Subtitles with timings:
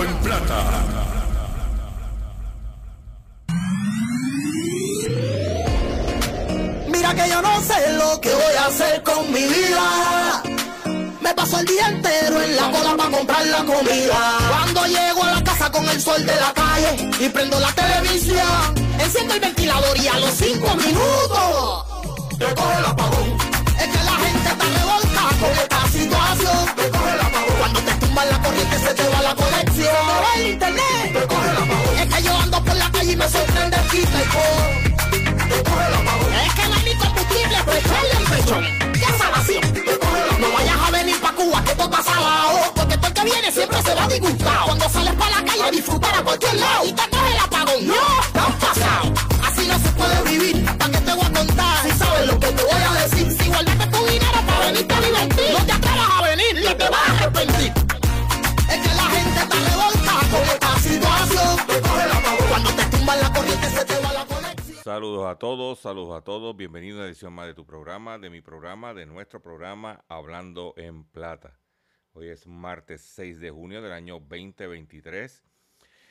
[0.00, 0.64] En plata.
[6.86, 10.42] Mira que yo no sé lo que voy a hacer con mi vida.
[11.20, 14.38] Me paso el día entero en la cola para comprar la comida.
[14.48, 18.74] Cuando llego a la casa con el sol de la calle y prendo la televisión,
[19.00, 21.86] enciendo el ventilador y a los cinco minutos
[22.38, 23.36] te coge el apagón.
[23.80, 25.77] Es que la gente está revolta con esta
[28.18, 29.76] Te tumban la corriente se te va la conexión.
[29.76, 31.12] Se va el internet.
[31.12, 31.98] Te coge el apagón.
[31.98, 34.26] Es que yo ando por la calle y me sorprende el quita y.
[35.48, 36.34] Te coge el apagón.
[36.34, 38.92] Es que no hay ni combustible echarle el pechón.
[38.92, 40.40] ¡Qué salvación!
[40.40, 43.52] No vayas a venir pa' Cuba que esto pasa abajo Porque todo el que viene
[43.52, 46.92] siempre se va disgustado Cuando sales pa' la calle a disfrutar a cualquier lado Y
[46.92, 47.94] te coge el apagón, no,
[48.32, 49.07] te han pasado
[64.98, 66.56] Saludos a todos, saludos a todos.
[66.56, 70.74] Bienvenido a una edición más de tu programa, de mi programa, de nuestro programa Hablando
[70.76, 71.60] en Plata.
[72.14, 75.44] Hoy es martes 6 de junio del año 2023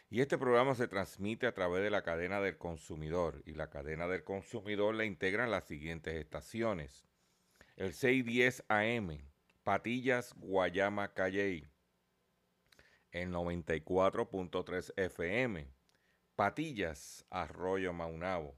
[0.10, 4.08] y este programa se transmite a través de la cadena del consumidor y la cadena
[4.08, 7.06] del consumidor la integran las siguientes estaciones.
[7.76, 9.18] El 610 AM,
[9.66, 11.68] Patillas, Guayama, Calley.
[13.12, 15.68] El 94.3 FM,
[16.38, 18.58] Patillas, Arroyo Maunabo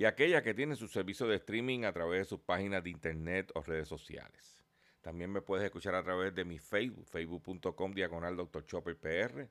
[0.00, 3.52] y aquellas que tienen su servicio de streaming a través de sus páginas de internet
[3.54, 4.56] o redes sociales.
[5.02, 8.64] También me puedes escuchar a través de mi Facebook, facebook.com diagonal Dr.
[8.64, 9.46] Chopper PR.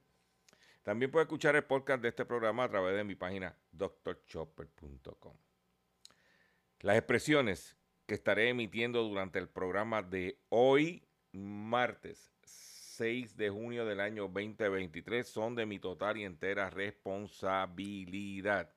[0.81, 5.37] También puedes escuchar el podcast de este programa a través de mi página drchopper.com.
[6.79, 7.77] Las expresiones
[8.07, 15.27] que estaré emitiendo durante el programa de hoy, martes 6 de junio del año 2023,
[15.27, 18.73] son de mi total y entera responsabilidad.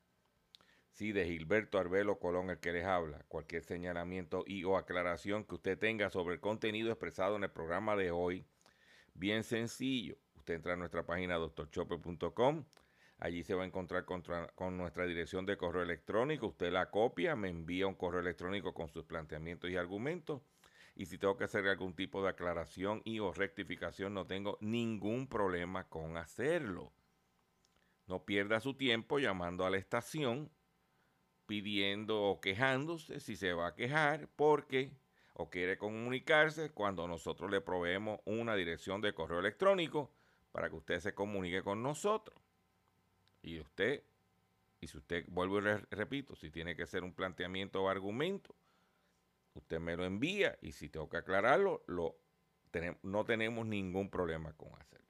[0.92, 3.24] Sí, de Gilberto Arbelo Colón, el que les habla.
[3.28, 7.96] Cualquier señalamiento y o aclaración que usted tenga sobre el contenido expresado en el programa
[7.96, 8.44] de hoy,
[9.14, 10.18] bien sencillo.
[10.36, 12.66] Usted entra a nuestra página doctorchopper.com.
[13.18, 16.48] Allí se va a encontrar contra, con nuestra dirección de correo electrónico.
[16.48, 20.42] Usted la copia, me envía un correo electrónico con sus planteamientos y argumentos.
[20.94, 25.26] Y si tengo que hacer algún tipo de aclaración y o rectificación, no tengo ningún
[25.26, 26.92] problema con hacerlo.
[28.06, 30.50] No pierda su tiempo llamando a la estación
[31.52, 34.90] pidiendo o quejándose si se va a quejar porque
[35.34, 40.10] o quiere comunicarse cuando nosotros le proveemos una dirección de correo electrónico
[40.50, 42.40] para que usted se comunique con nosotros.
[43.42, 44.02] Y usted,
[44.80, 48.54] y si usted, vuelvo y repito, si tiene que hacer un planteamiento o argumento,
[49.52, 52.16] usted me lo envía y si tengo que aclararlo, lo,
[53.02, 55.06] no tenemos ningún problema con hacerlo.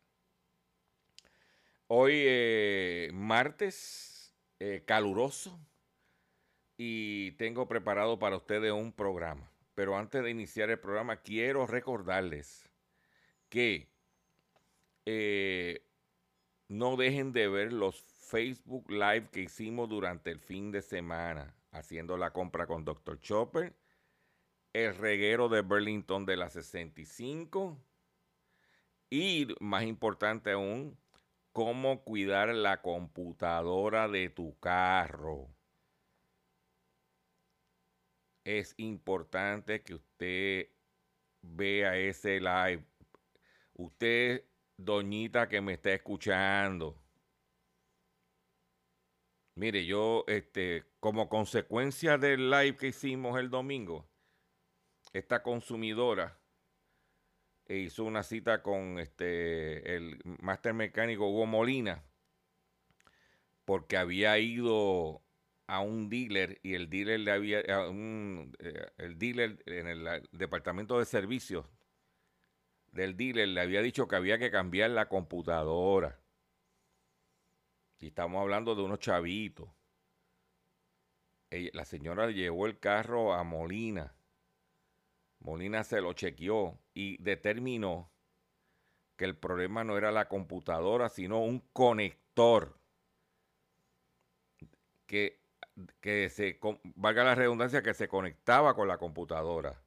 [1.87, 5.57] Hoy, eh, martes, eh, caluroso,
[6.85, 9.49] y tengo preparado para ustedes un programa.
[9.77, 12.69] Pero antes de iniciar el programa, quiero recordarles
[13.49, 13.89] que
[15.07, 15.87] eh,
[16.67, 22.17] no dejen de ver los Facebook Live que hicimos durante el fin de semana, haciendo
[22.17, 23.21] la compra con Dr.
[23.21, 23.73] Chopper,
[24.73, 27.79] el reguero de Burlington de la 65
[29.09, 30.99] y, más importante aún,
[31.53, 35.49] cómo cuidar la computadora de tu carro
[38.45, 40.69] es importante que usted
[41.43, 42.85] vea ese live.
[43.75, 44.45] Usted,
[44.77, 46.99] doñita que me está escuchando.
[49.55, 54.09] Mire, yo, este, como consecuencia del live que hicimos el domingo,
[55.13, 56.41] esta consumidora
[57.67, 62.03] e hizo una cita con este el máster mecánico Hugo Molina
[63.65, 65.23] porque había ido
[65.67, 71.05] a un dealer y el dealer le había eh, el dealer en el departamento de
[71.05, 71.67] servicios
[72.93, 76.21] del dealer le había dicho que había que cambiar la computadora.
[77.99, 79.69] Y estamos hablando de unos chavitos.
[81.51, 84.15] la señora llevó el carro a Molina.
[85.41, 88.13] Molina se lo chequeó y determinó
[89.17, 92.79] que el problema no era la computadora, sino un conector
[95.07, 95.42] que,
[96.01, 96.59] que se,
[96.97, 99.83] valga la redundancia, que se conectaba con la computadora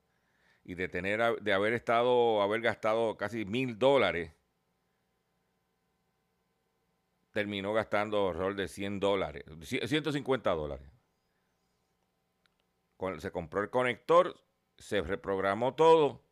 [0.64, 4.34] y de tener de haber estado, haber gastado casi mil dólares,
[7.32, 10.90] terminó gastando rol de 100 dólares, 150 dólares.
[13.20, 14.40] Se compró el conector,
[14.78, 16.24] se reprogramó todo.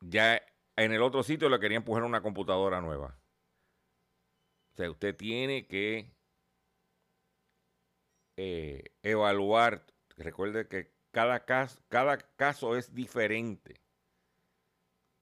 [0.00, 0.42] Ya
[0.76, 3.18] en el otro sitio le querían empujar una computadora nueva.
[4.74, 6.15] O sea, usted tiene que
[8.36, 9.86] eh, evaluar.
[10.16, 13.80] Recuerde que cada caso, cada caso es diferente.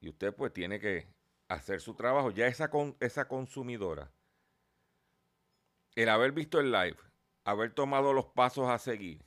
[0.00, 1.08] Y usted pues tiene que
[1.48, 2.30] hacer su trabajo.
[2.30, 2.70] Ya esa,
[3.00, 4.10] esa consumidora,
[5.94, 6.96] el haber visto el live,
[7.44, 9.24] haber tomado los pasos a seguir,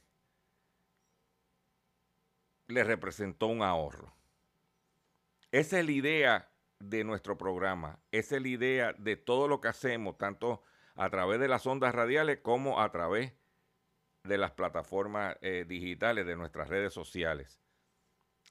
[2.67, 4.13] le representó un ahorro.
[5.51, 7.99] Esa es la idea de nuestro programa.
[8.11, 10.63] Esa es la idea de todo lo que hacemos, tanto
[10.95, 13.33] a través de las ondas radiales como a través
[14.27, 17.59] de las plataformas eh, digitales, de nuestras redes sociales.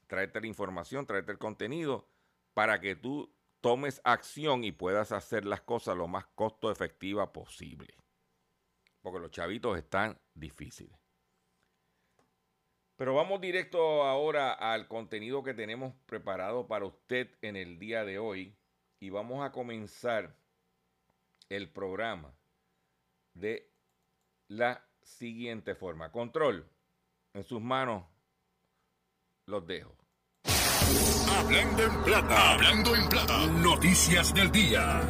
[0.07, 2.09] Traerte la información, traerte el contenido
[2.53, 7.95] para que tú tomes acción y puedas hacer las cosas lo más costo efectiva posible.
[9.01, 10.97] Porque los chavitos están difíciles.
[12.95, 18.17] Pero vamos directo ahora al contenido que tenemos preparado para usted en el día de
[18.17, 18.57] hoy.
[18.99, 20.35] Y vamos a comenzar
[21.49, 22.33] el programa
[23.35, 23.71] de
[24.47, 26.11] la siguiente forma.
[26.11, 26.69] Control,
[27.33, 28.03] en sus manos
[29.45, 29.95] los dejo.
[31.29, 35.01] Hablando en plata, hablando en plata, noticias del día.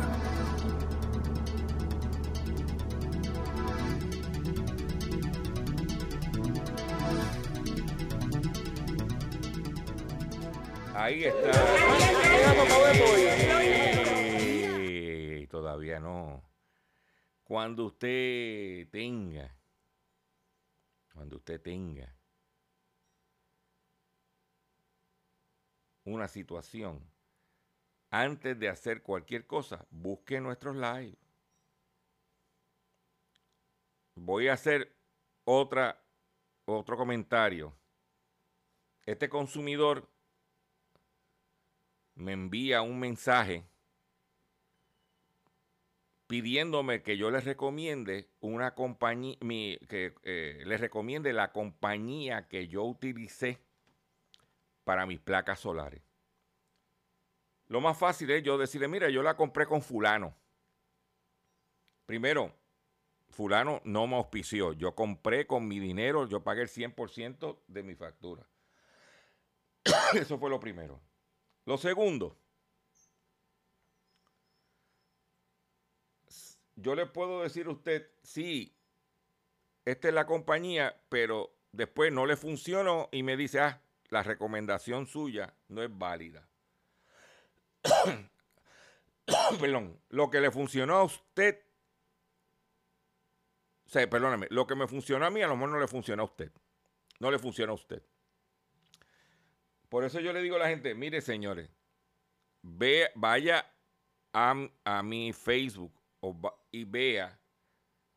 [10.93, 11.51] Ahí está.
[15.49, 16.43] todavía no.
[17.43, 19.57] Cuando usted tenga
[21.17, 22.15] cuando usted tenga
[26.03, 27.03] una situación,
[28.11, 31.17] antes de hacer cualquier cosa, busque nuestros live.
[34.13, 34.95] Voy a hacer
[35.43, 35.99] otra,
[36.65, 37.75] otro comentario.
[39.03, 40.07] Este consumidor
[42.13, 43.67] me envía un mensaje
[46.27, 52.83] pidiéndome que yo les recomiende una compañía, que eh, les recomiende la compañía que yo
[52.83, 53.61] utilicé
[54.83, 56.01] para mis placas solares.
[57.67, 60.35] Lo más fácil es yo decirle, mira, yo la compré con fulano.
[62.05, 62.53] Primero,
[63.29, 64.73] fulano no me auspició.
[64.73, 68.47] Yo compré con mi dinero, yo pagué el 100% de mi factura.
[70.13, 71.01] Eso fue lo primero.
[71.65, 72.37] Lo segundo,
[76.77, 78.73] yo le puedo decir a usted, sí,
[79.83, 85.07] esta es la compañía, pero después no le funcionó y me dice, ah, la recomendación
[85.07, 86.47] suya no es válida.
[89.59, 91.59] Perdón, lo que le funcionó a usted,
[93.85, 96.21] o sea, perdóname, lo que me funcionó a mí a lo mejor no le funciona
[96.21, 96.51] a usted.
[97.19, 98.03] No le funciona a usted.
[99.89, 101.69] Por eso yo le digo a la gente, mire señores,
[102.61, 103.73] ve, vaya
[104.33, 104.53] a,
[104.83, 105.96] a mi Facebook
[106.71, 107.39] y vea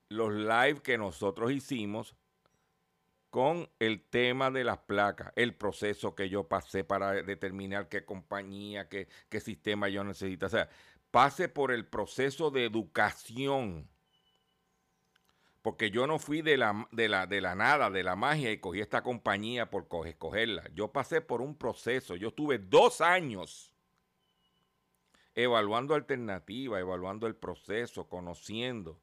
[0.09, 2.16] los live que nosotros hicimos
[3.30, 8.88] con el tema de las placas, el proceso que yo pasé para determinar qué compañía,
[8.88, 10.47] qué, qué sistema yo necesito.
[10.47, 10.69] O sea,
[11.12, 13.88] pase por el proceso de educación.
[15.62, 18.59] Porque yo no fui de la, de la, de la nada, de la magia y
[18.59, 20.64] cogí esta compañía por escogerla.
[20.75, 22.16] Yo pasé por un proceso.
[22.16, 23.70] Yo estuve dos años
[25.34, 29.00] evaluando alternativas, evaluando el proceso, conociendo,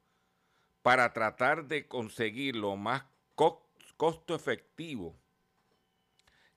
[0.82, 3.04] para tratar de conseguir lo más
[3.34, 5.16] costo efectivo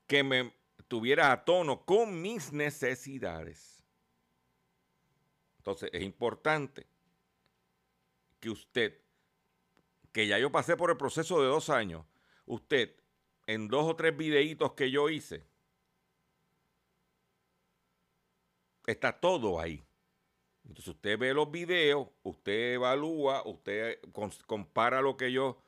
[0.07, 0.53] que me
[0.87, 3.83] tuviera a tono con mis necesidades.
[5.57, 6.87] Entonces es importante
[8.39, 8.99] que usted,
[10.11, 12.05] que ya yo pasé por el proceso de dos años,
[12.45, 12.95] usted
[13.47, 15.45] en dos o tres videitos que yo hice,
[18.85, 19.83] Está todo ahí.
[20.63, 24.00] Entonces usted ve los videos, usted evalúa, usted
[24.45, 25.61] compara lo que yo,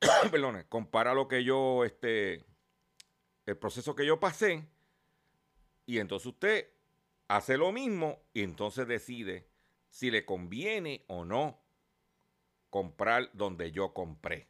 [0.30, 2.44] perdón, compara lo que yo, este,
[3.46, 4.66] el proceso que yo pasé,
[5.86, 6.68] y entonces usted
[7.28, 9.48] hace lo mismo y entonces decide
[9.88, 11.60] si le conviene o no
[12.70, 14.48] comprar donde yo compré.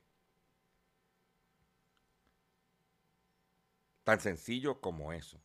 [4.05, 5.41] Tan sencillo como eso.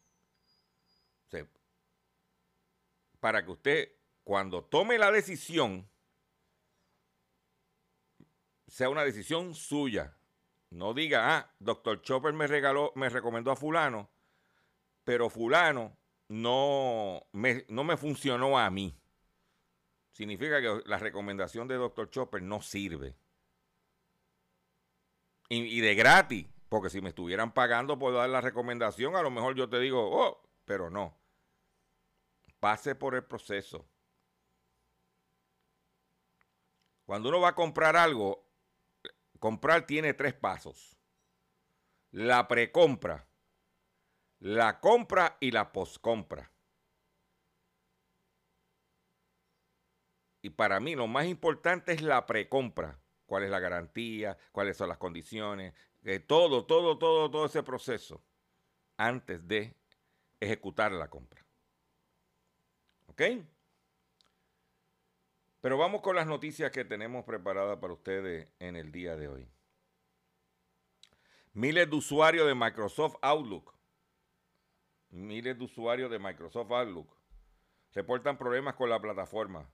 [3.25, 3.91] Para que usted,
[4.24, 5.89] cuando tome la decisión,
[8.67, 10.15] sea una decisión suya.
[10.70, 14.12] No diga, ah, doctor Chopper me regaló, me recomendó a fulano,
[15.03, 18.96] pero fulano no me, no me funcionó a mí.
[20.12, 23.17] Significa que la recomendación de doctor Chopper no sirve.
[25.50, 29.32] Y, y, de gratis, porque si me estuvieran pagando por dar la recomendación, a lo
[29.32, 31.25] mejor yo te digo, oh, pero no.
[32.66, 33.88] Pase por el proceso.
[37.06, 38.50] Cuando uno va a comprar algo,
[39.38, 40.98] comprar tiene tres pasos.
[42.10, 43.30] La precompra,
[44.40, 46.52] la compra y la poscompra.
[50.42, 53.00] Y para mí lo más importante es la precompra.
[53.28, 54.40] ¿Cuál es la garantía?
[54.52, 55.76] ¿Cuáles son las condiciones?
[56.04, 58.24] Eh, todo, todo, todo, todo ese proceso
[58.98, 59.76] antes de
[60.40, 61.45] ejecutar la compra.
[63.16, 63.46] ¿Ok?
[65.62, 69.48] Pero vamos con las noticias que tenemos preparadas para ustedes en el día de hoy.
[71.54, 73.76] Miles de usuarios de Microsoft Outlook
[75.16, 77.08] miles de usuarios de Microsoft Outlook
[77.94, 79.70] reportan problemas con la plataforma.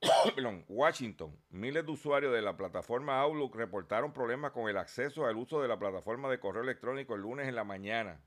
[0.68, 5.60] Washington, miles de usuarios de la plataforma Outlook reportaron problemas con el acceso al uso
[5.60, 8.20] de la plataforma de correo electrónico el lunes en la mañana.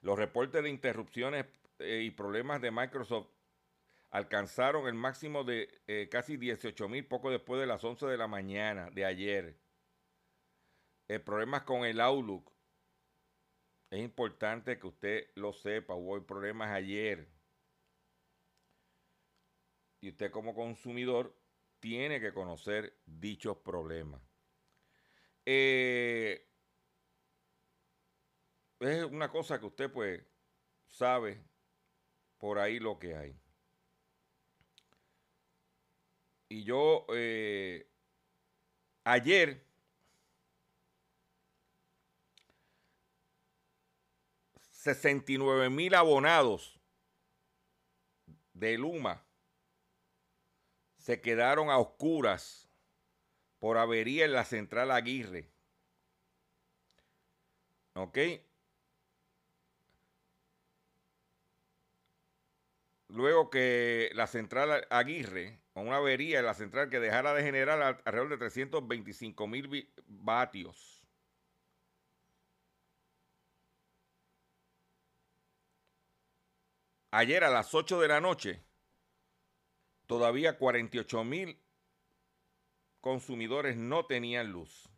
[0.00, 1.44] Los reportes de interrupciones
[1.78, 3.28] y problemas de Microsoft
[4.10, 8.26] alcanzaron el máximo de eh, casi 18 mil poco después de las 11 de la
[8.26, 9.60] mañana de ayer.
[11.08, 12.52] Eh, problemas con el Outlook
[13.90, 15.94] es importante que usted lo sepa.
[15.94, 17.28] Hubo problemas ayer.
[20.00, 21.34] Y usted como consumidor
[21.80, 24.22] tiene que conocer dichos problemas.
[25.44, 26.46] Eh,
[28.80, 30.22] es una cosa que usted pues
[30.86, 31.42] sabe
[32.38, 33.36] por ahí lo que hay.
[36.48, 37.86] Y yo eh,
[39.04, 39.62] ayer
[44.70, 46.80] 69 mil abonados
[48.54, 49.26] de Luma
[50.96, 52.68] se quedaron a oscuras
[53.58, 55.50] por avería en la central Aguirre.
[57.94, 58.18] ¿Ok?
[63.08, 68.00] Luego que la central Aguirre, con una avería en la central que dejara de generar
[68.04, 71.02] alrededor de 325 mil vatios.
[77.10, 78.62] Ayer a las 8 de la noche,
[80.06, 81.58] todavía 48 mil
[83.00, 84.90] consumidores no tenían luz.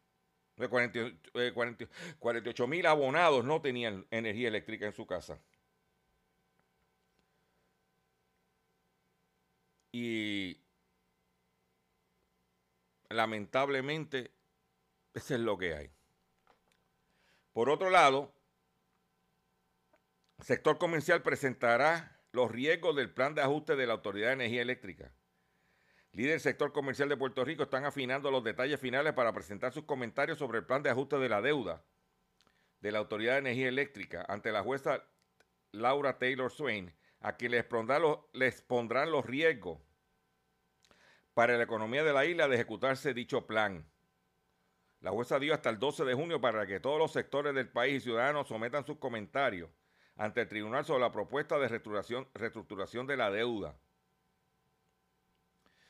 [0.56, 5.40] 48 eh, mil abonados no tenían energía eléctrica en su casa.
[9.92, 10.60] Y
[13.08, 14.32] lamentablemente,
[15.14, 15.90] eso es lo que hay.
[17.52, 18.32] Por otro lado,
[20.40, 25.12] sector comercial presentará los riesgos del plan de ajuste de la Autoridad de Energía Eléctrica.
[26.12, 29.84] Líder del sector comercial de Puerto Rico están afinando los detalles finales para presentar sus
[29.84, 31.84] comentarios sobre el plan de ajuste de la deuda
[32.80, 35.04] de la Autoridad de Energía Eléctrica ante la jueza
[35.72, 39.78] Laura Taylor Swain, a quien les, pondrán los riesgos
[41.34, 43.86] para la economía de la isla de ejecutarse dicho plan.
[45.00, 47.96] La jueza dio hasta el 12 de junio para que todos los sectores del país
[47.96, 49.70] y ciudadanos sometan sus comentarios
[50.16, 53.78] ante el tribunal sobre la propuesta de reestructuración, de la deuda.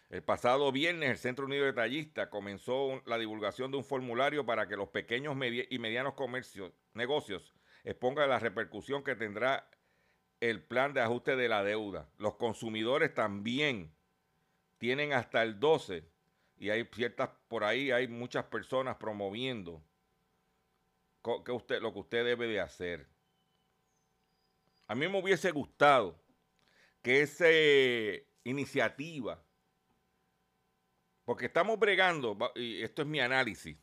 [0.09, 4.69] El pasado viernes, el Centro Unido de Tallistas comenzó la divulgación de un formulario para
[4.69, 5.37] que los pequeños
[5.71, 9.69] y medianos comercios, negocios expongan la repercusión que tendrá
[10.41, 12.09] el plan de ajuste de la deuda.
[12.19, 13.93] Los consumidores también
[14.79, 16.05] tienen hasta el 12
[16.59, 19.83] y hay ciertas, por ahí hay muchas personas promoviendo
[21.45, 23.07] que usted, lo que usted debe de hacer.
[24.87, 26.19] A mí me hubiese gustado
[27.03, 27.47] que esa
[28.45, 29.43] iniciativa,
[31.25, 33.77] porque estamos bregando, y esto es mi análisis,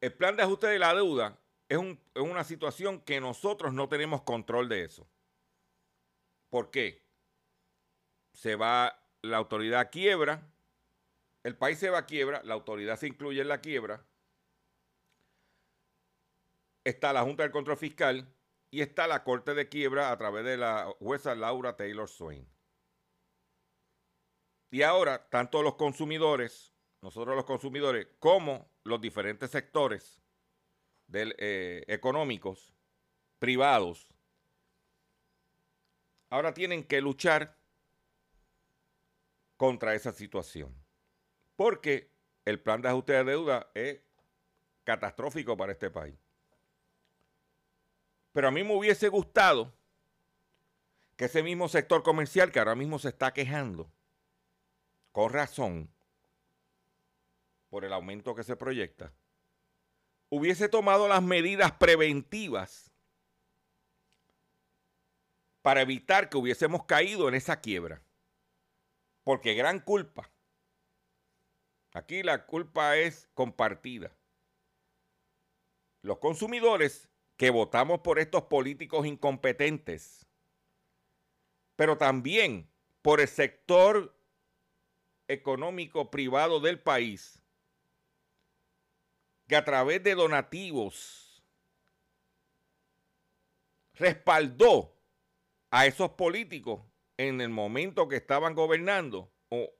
[0.00, 1.78] el plan de ajuste de la deuda es,
[2.14, 5.08] es una situación que nosotros no tenemos control de eso.
[6.50, 7.04] ¿Por qué?
[8.32, 10.50] Se va la autoridad a quiebra,
[11.42, 14.04] el país se va a quiebra, la autoridad se incluye en la quiebra,
[16.84, 18.32] está la Junta del Control Fiscal
[18.70, 22.48] y está la Corte de Quiebra a través de la jueza Laura Taylor Swain.
[24.70, 30.25] Y ahora, tanto los consumidores, nosotros los consumidores, como los diferentes sectores
[31.12, 32.74] eh, económicos,
[33.38, 34.08] privados,
[36.30, 37.56] ahora tienen que luchar
[39.56, 40.74] contra esa situación.
[41.56, 42.10] Porque
[42.44, 44.00] el plan de ajuste de deuda es
[44.84, 46.14] catastrófico para este país.
[48.32, 49.72] Pero a mí me hubiese gustado
[51.16, 53.90] que ese mismo sector comercial que ahora mismo se está quejando,
[55.12, 55.90] con razón,
[57.70, 59.12] por el aumento que se proyecta,
[60.28, 62.90] hubiese tomado las medidas preventivas
[65.62, 68.02] para evitar que hubiésemos caído en esa quiebra.
[69.24, 70.30] Porque gran culpa.
[71.92, 74.12] Aquí la culpa es compartida.
[76.02, 80.24] Los consumidores que votamos por estos políticos incompetentes,
[81.74, 82.70] pero también
[83.02, 84.16] por el sector
[85.26, 87.42] económico privado del país,
[89.46, 91.42] que a través de donativos
[93.94, 94.94] respaldó
[95.70, 96.82] a esos políticos
[97.16, 99.72] en el momento que estaban gobernando o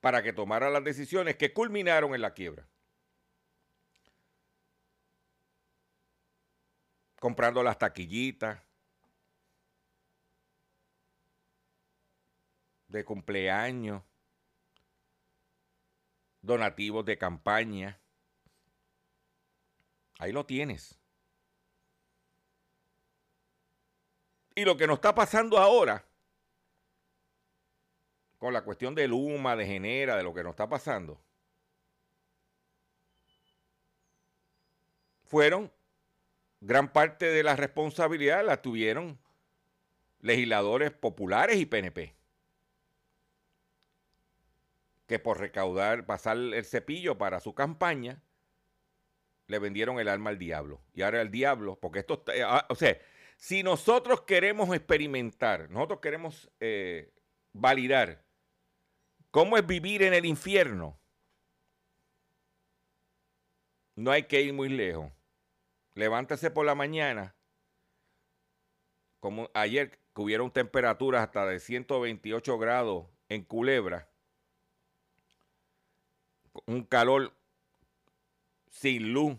[0.00, 2.70] para que tomaran las decisiones que culminaron en la quiebra.
[7.20, 8.58] comprando las taquillitas
[12.88, 14.02] de cumpleaños,
[16.42, 18.00] donativos de campaña.
[20.18, 20.98] Ahí lo tienes.
[24.54, 26.04] Y lo que nos está pasando ahora,
[28.38, 31.20] con la cuestión de Luma, de Genera, de lo que nos está pasando,
[35.24, 35.70] fueron
[36.60, 39.18] gran parte de la responsabilidad la tuvieron
[40.20, 42.19] legisladores populares y PNP.
[45.10, 48.22] Que por recaudar, pasar el cepillo para su campaña,
[49.48, 50.80] le vendieron el alma al diablo.
[50.92, 52.96] Y ahora el diablo, porque esto, ah, o sea,
[53.36, 57.12] si nosotros queremos experimentar, nosotros queremos eh,
[57.52, 58.24] validar
[59.32, 61.00] cómo es vivir en el infierno,
[63.96, 65.10] no hay que ir muy lejos
[65.94, 67.34] levántese por la mañana,
[69.20, 74.09] como ayer que hubieron temperaturas hasta de 128 grados en Culebra,
[76.66, 77.32] un calor
[78.70, 79.36] sin luz,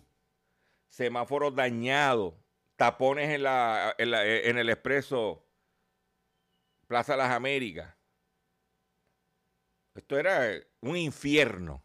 [0.90, 2.34] semáforos dañados,
[2.76, 5.46] tapones en, la, en, el expreso
[6.88, 7.96] Plaza Las Américas.
[9.96, 11.84] Esto era un infierno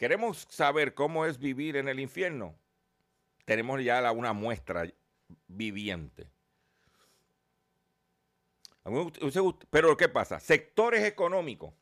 [0.00, 2.58] queremos saber cómo es vivir en el infierno,
[3.44, 4.90] tenemos ya una muestra
[5.46, 6.26] viviente.
[9.68, 10.40] Pero ¿qué pasa?
[10.40, 11.74] Sectores económicos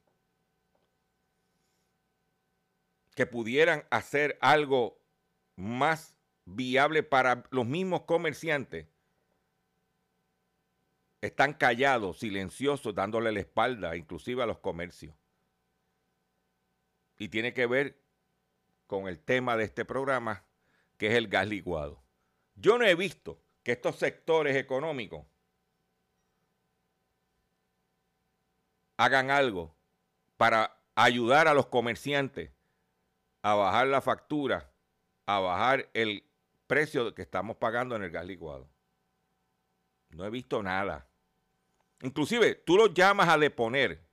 [3.19, 5.03] que pudieran hacer algo
[5.57, 8.87] más viable para los mismos comerciantes
[11.21, 15.17] están callados, silenciosos, dándole la espalda, inclusive a los comercios.
[17.19, 18.01] Y tiene que ver
[18.87, 20.45] con el tema de este programa,
[20.97, 22.01] que es el gas licuado.
[22.55, 25.27] Yo no he visto que estos sectores económicos
[28.97, 29.75] hagan algo
[30.37, 32.53] para ayudar a los comerciantes
[33.43, 34.73] a bajar la factura,
[35.27, 36.25] a bajar el
[36.67, 38.69] precio que estamos pagando en el gas licuado.
[40.11, 41.09] No he visto nada.
[42.03, 44.07] Inclusive tú los llamas a deponer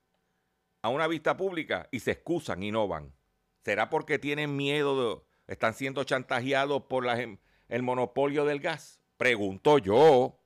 [0.82, 3.14] a una vista pública y se excusan y no van.
[3.64, 9.00] ¿Será porque tienen miedo, de, están siendo chantajeados por em, el monopolio del gas?
[9.16, 10.40] Pregunto yo.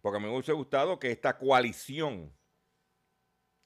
[0.00, 2.34] Porque me hubiese gustado que esta coalición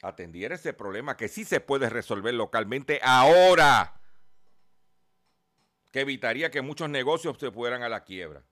[0.08, 4.00] atendiera ese problema que sí se puede resolver localmente ahora,
[5.92, 8.44] que evitaría que muchos negocios se fueran a la quiebra.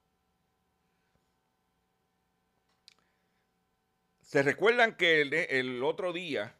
[4.35, 6.57] ¿Se recuerdan que el, otro día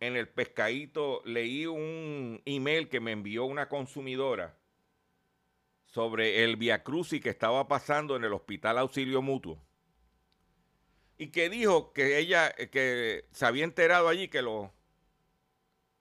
[0.00, 4.56] en el pescadito leí un email que me envió una consumidora
[5.84, 9.60] sobre el Via Crucis que estaba pasando en el Hospital Auxilio Mutuo?
[11.16, 14.70] Y que dijo que ella, que se había enterado allí que los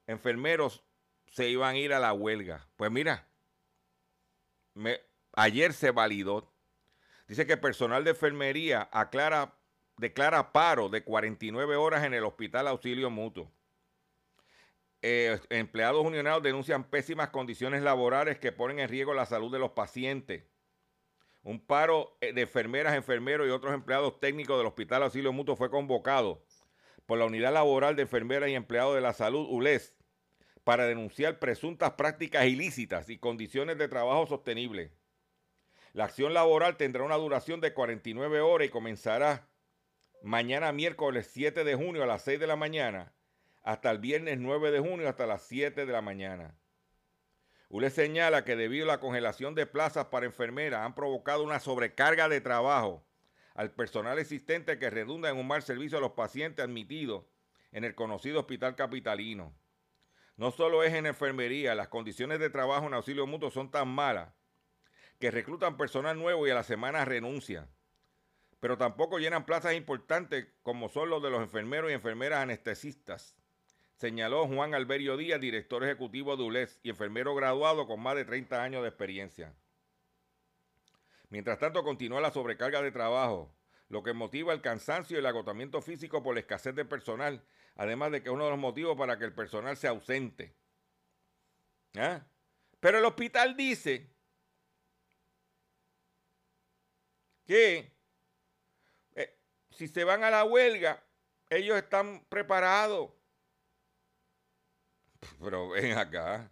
[0.07, 0.83] enfermeros
[1.27, 2.67] se iban a ir a la huelga.
[2.75, 3.27] Pues mira,
[5.33, 6.51] ayer se validó.
[7.27, 9.55] Dice que personal de enfermería aclara,
[9.97, 13.51] declara paro de 49 horas en el Hospital Auxilio Mutuo.
[15.01, 19.71] Eh, empleados unionados denuncian pésimas condiciones laborales que ponen en riesgo la salud de los
[19.71, 20.43] pacientes.
[21.43, 25.69] Un paro eh, de enfermeras, enfermeros y otros empleados técnicos del Hospital Auxilio Mutuo fue
[25.69, 26.43] convocado
[27.05, 29.93] por la Unidad Laboral de Enfermeras y Empleados de la Salud, ULES,
[30.63, 34.91] para denunciar presuntas prácticas ilícitas y condiciones de trabajo sostenibles.
[35.91, 39.49] La acción laboral tendrá una duración de 49 horas y comenzará
[40.23, 43.13] mañana miércoles 7 de junio a las 6 de la mañana
[43.63, 46.57] hasta el viernes 9 de junio hasta las 7 de la mañana.
[47.73, 52.29] ULE señala que debido a la congelación de plazas para enfermeras han provocado una sobrecarga
[52.29, 53.03] de trabajo
[53.55, 57.25] al personal existente que redunda en un mal servicio a los pacientes admitidos
[57.71, 59.55] en el conocido hospital capitalino.
[60.37, 64.31] No solo es en enfermería, las condiciones de trabajo en auxilio mutuo son tan malas
[65.19, 67.67] que reclutan personal nuevo y a la semana renuncian.
[68.59, 73.35] Pero tampoco llenan plazas importantes como son los de los enfermeros y enfermeras anestesistas
[73.95, 78.61] señaló Juan Alberio Díaz, director ejecutivo de ULES y enfermero graduado con más de 30
[78.61, 79.53] años de experiencia.
[81.29, 83.55] Mientras tanto, continúa la sobrecarga de trabajo,
[83.89, 87.43] lo que motiva el cansancio y el agotamiento físico por la escasez de personal,
[87.75, 90.55] además de que es uno de los motivos para que el personal se ausente.
[91.95, 92.21] ¿Ah?
[92.79, 94.09] Pero el hospital dice
[97.45, 97.91] que
[99.15, 99.39] eh,
[99.71, 101.03] si se van a la huelga,
[101.49, 103.11] ellos están preparados
[105.39, 106.51] pero ven acá.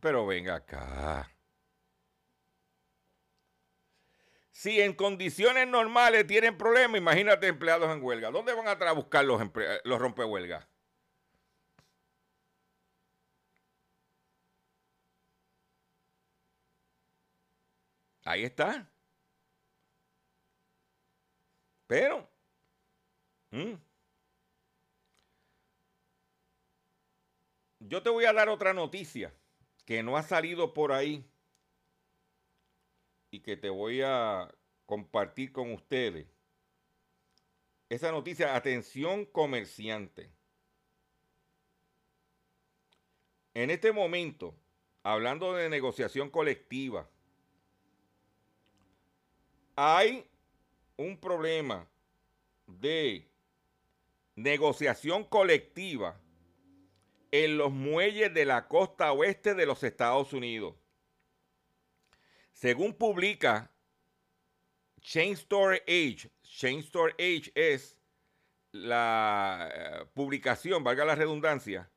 [0.00, 1.28] Pero ven acá.
[4.50, 8.30] Si en condiciones normales tienen problemas, imagínate empleados en huelga.
[8.30, 9.40] ¿Dónde van a buscar los,
[9.84, 10.66] los rompehuelgas?
[18.24, 18.90] Ahí está.
[21.86, 22.28] Pero,
[23.50, 23.74] mm,
[27.80, 29.34] Yo te voy a dar otra noticia
[29.84, 31.24] que no ha salido por ahí
[33.30, 34.52] y que te voy a
[34.86, 36.26] compartir con ustedes.
[37.88, 40.30] Esa noticia, atención comerciante.
[43.54, 44.54] En este momento,
[45.02, 47.08] hablando de negociación colectiva,
[49.76, 50.28] hay
[50.96, 51.88] un problema
[52.66, 53.28] de
[54.34, 56.20] negociación colectiva
[57.44, 60.74] en los muelles de la costa oeste de los Estados Unidos.
[62.52, 63.70] Según publica
[65.00, 67.96] Chain Store Age, Chain Store Age es
[68.72, 71.90] la eh, publicación, valga la redundancia,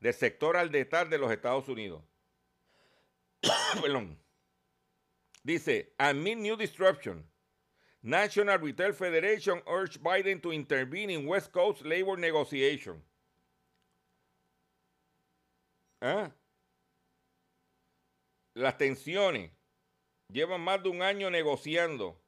[0.00, 2.02] del sector al detalle de los Estados Unidos.
[3.82, 4.18] Perdón.
[5.42, 7.24] Dice, amid new disruption,
[8.02, 13.02] National Retail Federation urged Biden to intervene in West Coast labor negotiation.
[16.00, 16.34] ¿Ah?
[18.54, 19.52] Las tensiones
[20.28, 22.22] llevan más de un año negociando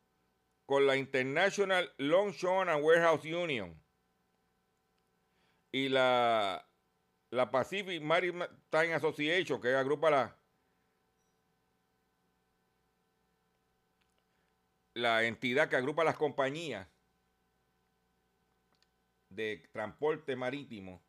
[0.66, 3.82] con la International Longshore and Warehouse Union
[5.72, 6.68] y la,
[7.30, 10.38] la Pacific Maritime Association, que agrupa la,
[14.94, 16.86] la entidad que agrupa las compañías
[19.30, 21.02] de transporte marítimo.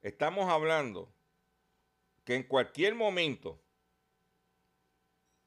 [0.00, 1.12] Estamos hablando
[2.24, 3.60] que en cualquier momento,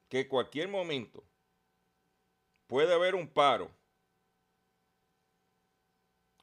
[0.10, 1.24] que en cualquier momento
[2.68, 3.72] puede haber un paro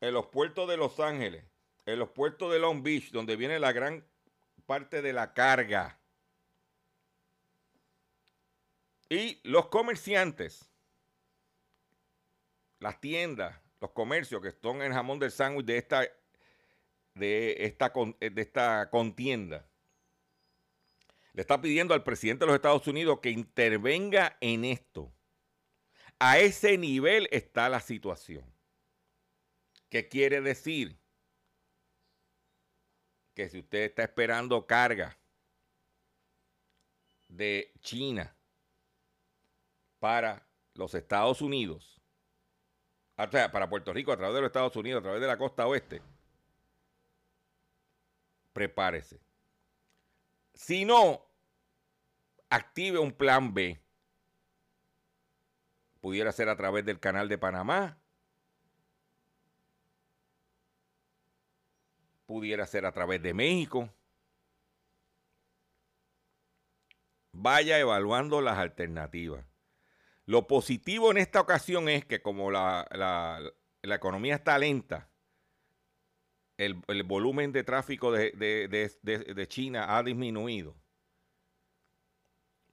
[0.00, 1.44] en los puertos de Los Ángeles,
[1.86, 4.04] en los puertos de Long Beach, donde viene la gran
[4.66, 5.98] parte de la carga.
[9.08, 10.68] Y los comerciantes,
[12.78, 16.02] las tiendas, los comercios que están en jamón del sándwich de esta,
[17.14, 19.68] de, esta, de esta contienda,
[21.32, 25.12] le está pidiendo al presidente de los Estados Unidos que intervenga en esto.
[26.18, 28.44] A ese nivel está la situación.
[29.88, 30.98] ¿Qué quiere decir?
[33.34, 35.18] Que si usted está esperando carga
[37.28, 38.36] de China
[39.98, 42.00] para los Estados Unidos,
[43.16, 45.38] o sea, para Puerto Rico a través de los Estados Unidos, a través de la
[45.38, 46.02] costa oeste,
[48.52, 49.31] prepárese
[50.54, 51.26] si no,
[52.50, 53.82] active un plan B.
[56.02, 57.96] pudiera ser a través del canal de Panamá,
[62.26, 63.88] pudiera ser a través de México.
[67.30, 69.46] Vaya evaluando las alternativas.
[70.26, 73.40] Lo positivo en esta ocasión es que como la,
[73.82, 75.08] economía está lenta,
[76.66, 80.76] el, volumen de tráfico de, China ha disminuido.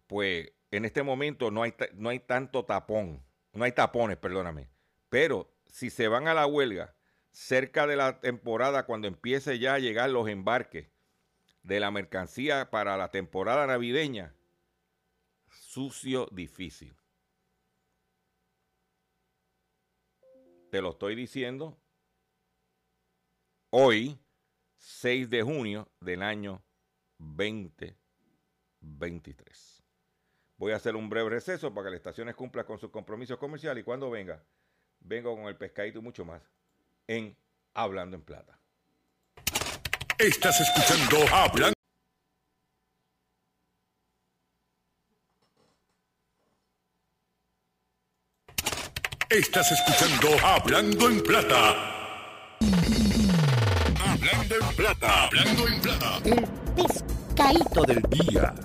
[0.07, 3.23] Pues en este momento no hay, no hay tanto tapón,
[3.53, 4.69] no hay tapones, perdóname.
[5.09, 6.95] Pero si se van a la huelga
[7.31, 10.87] cerca de la temporada, cuando empiece ya a llegar los embarques
[11.63, 14.33] de la mercancía para la temporada navideña,
[15.49, 16.95] sucio, difícil.
[20.71, 21.79] Te lo estoy diciendo
[23.71, 24.19] hoy,
[24.77, 26.63] 6 de junio del año
[27.17, 29.83] 2023.
[30.57, 33.81] Voy a hacer un breve receso para que las estaciones cumplan con sus compromisos comerciales
[33.81, 34.43] y cuando venga,
[34.99, 36.41] vengo con el pescadito y mucho más
[37.07, 37.37] en
[37.73, 38.59] Hablando en Plata.
[40.17, 41.73] Estás escuchando Hablando.
[49.29, 51.98] Estás escuchando Hablando en Plata.
[54.49, 55.25] Hablando en Plata.
[55.25, 56.21] Hablando en Plata.
[56.25, 58.55] El pescadito del día.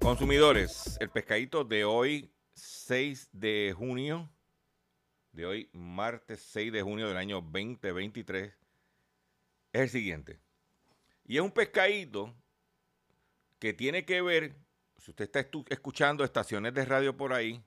[0.00, 4.30] Consumidores, el pescadito de hoy, 6 de junio,
[5.32, 8.54] de hoy, martes 6 de junio del año 2023,
[9.74, 10.40] es el siguiente.
[11.26, 12.34] Y es un pescadito
[13.58, 14.56] que tiene que ver,
[14.98, 17.62] si usted está escuchando estaciones de radio por ahí,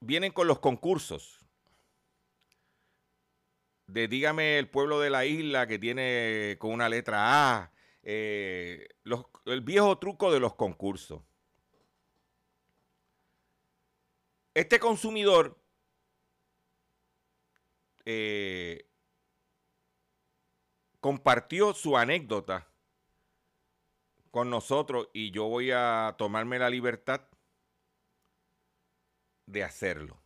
[0.00, 1.38] vienen con los concursos.
[3.86, 8.88] De dígame el pueblo de la isla que tiene con una letra A, eh,
[9.46, 11.22] el viejo truco de los concursos.
[14.54, 15.60] Este consumidor
[18.04, 18.88] eh,
[21.00, 22.69] compartió su anécdota
[24.30, 27.22] con nosotros y yo voy a tomarme la libertad
[29.46, 30.22] de hacerlo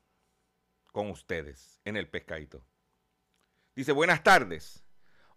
[0.92, 2.64] con ustedes en el pescadito.
[3.74, 4.84] Dice, buenas tardes.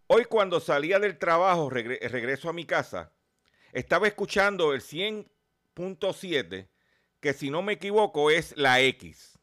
[0.08, 3.14] Hoy cuando salía del trabajo, regreso a mi casa,
[3.72, 6.70] estaba escuchando el 100.7,
[7.20, 9.40] que si no me equivoco es la X.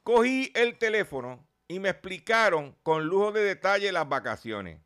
[0.04, 4.80] Cogí el teléfono y me explicaron con lujo de detalle las vacaciones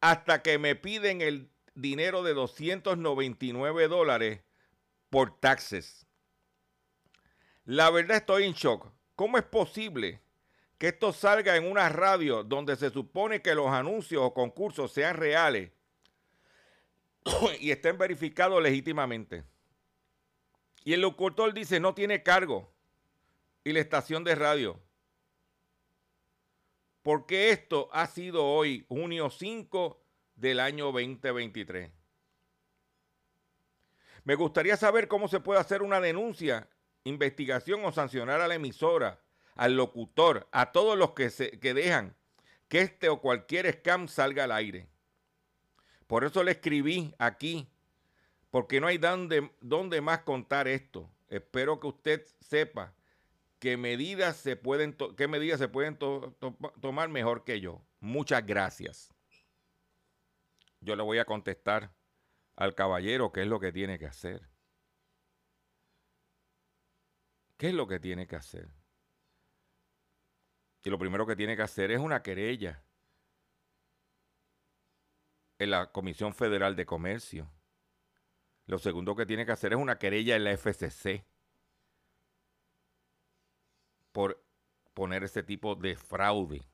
[0.00, 4.42] hasta que me piden el dinero de 299 dólares
[5.08, 6.06] por taxes.
[7.64, 8.92] La verdad estoy en shock.
[9.16, 10.20] ¿Cómo es posible
[10.76, 15.16] que esto salga en una radio donde se supone que los anuncios o concursos sean
[15.16, 15.70] reales
[17.60, 19.44] y estén verificados legítimamente?
[20.84, 22.70] Y el locutor dice no tiene cargo.
[23.64, 24.78] Y la estación de radio
[27.04, 30.02] porque esto ha sido hoy, junio 5
[30.36, 31.90] del año 2023.
[34.24, 36.66] Me gustaría saber cómo se puede hacer una denuncia,
[37.04, 39.20] investigación o sancionar a la emisora,
[39.54, 42.16] al locutor, a todos los que, se, que dejan
[42.68, 44.88] que este o cualquier scam salga al aire.
[46.06, 47.68] Por eso le escribí aquí,
[48.50, 51.10] porque no hay dónde, más contar esto.
[51.28, 52.94] Espero que usted sepa
[53.58, 55.98] qué medidas se pueden, qué medidas se pueden
[56.80, 57.80] tomar mejor que yo.
[58.00, 59.10] Muchas gracias.
[60.80, 61.94] Yo le voy a contestar
[62.56, 64.48] al caballero qué es lo que tiene que hacer.
[67.56, 68.68] ¿Qué es lo que tiene que hacer?
[70.84, 72.84] Y lo primero que tiene que hacer es una querella
[75.58, 77.50] en la Comisión Federal de Comercio.
[78.66, 81.24] Lo segundo que tiene que hacer es una querella en la FCC
[84.12, 84.42] por
[84.94, 86.66] poner ese tipo de fraude.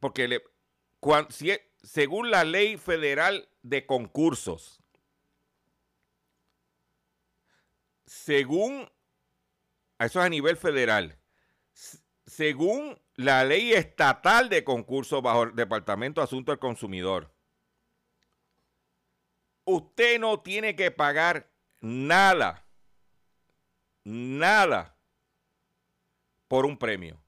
[0.00, 0.42] Porque le,
[1.30, 4.80] si, según la ley federal de concursos,
[8.04, 8.90] según,
[9.98, 11.16] eso es a nivel federal,
[12.26, 17.32] según la ley estatal de concursos bajo el Departamento de Asuntos del Consumidor,
[19.64, 21.50] usted no tiene que pagar
[21.80, 22.66] nada,
[24.02, 24.96] nada
[26.48, 27.20] por un premio.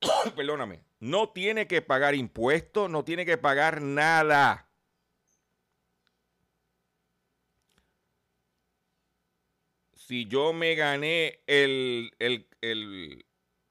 [0.36, 4.64] Perdóname, no tiene que pagar impuestos, no tiene que pagar nada.
[9.92, 12.14] Si yo me gané el,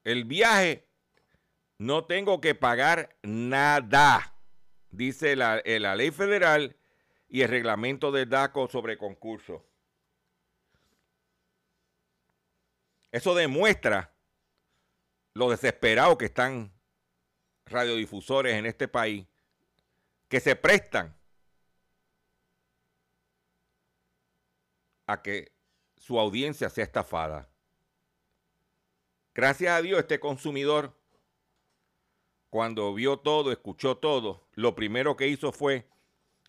[0.06, 0.85] el viaje,
[1.78, 4.34] no tengo que pagar nada,
[4.90, 6.76] dice la, eh, la ley federal
[7.28, 9.62] y el reglamento del DACO sobre concursos.
[13.12, 14.14] Eso demuestra
[15.34, 16.72] lo desesperado que están
[17.66, 19.26] radiodifusores en este país,
[20.28, 21.16] que se prestan
[25.06, 25.52] a que
[25.96, 27.48] su audiencia sea estafada.
[29.34, 30.98] Gracias a Dios, este consumidor,
[32.56, 35.86] cuando vio todo, escuchó todo, lo primero que hizo fue,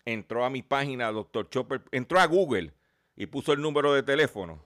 [0.06, 2.72] entró a mi página, doctor Chopper, entró a Google
[3.14, 4.64] y puso el número de teléfono.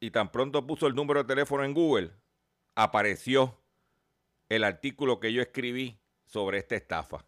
[0.00, 2.12] Y tan pronto puso el número de teléfono en Google,
[2.74, 3.58] apareció
[4.48, 7.26] el artículo que yo escribí sobre esta estafa.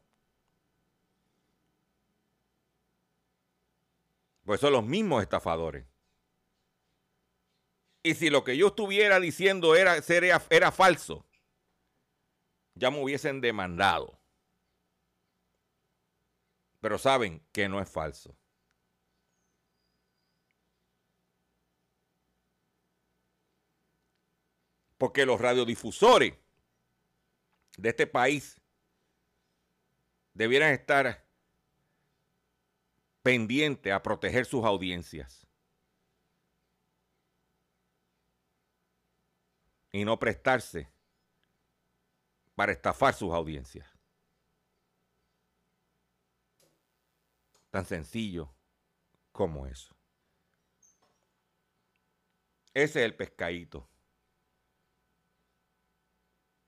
[4.46, 5.84] Pues son los mismos estafadores.
[8.02, 11.26] Y si lo que yo estuviera diciendo era, era, era falso,
[12.74, 14.18] ya me hubiesen demandado.
[16.80, 18.36] Pero saben que no es falso.
[24.98, 26.34] Porque los radiodifusores
[27.76, 28.60] de este país
[30.34, 31.24] debieran estar
[33.22, 35.46] pendientes a proteger sus audiencias.
[39.92, 40.88] y no prestarse
[42.62, 43.84] para estafar sus audiencias.
[47.70, 48.54] Tan sencillo
[49.32, 49.92] como eso.
[52.72, 53.88] Ese es el pescadito.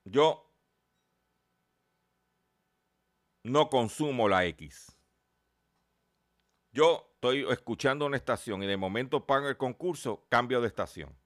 [0.02, 0.52] Yo
[3.44, 4.96] no consumo la X.
[6.72, 11.16] Yo estoy escuchando una estación y de momento pago el concurso, cambio de estación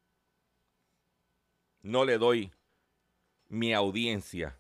[1.83, 2.53] no le doy
[3.49, 4.59] mi audiencia